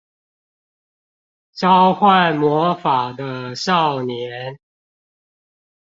[1.53, 4.57] 召喚魔法的少年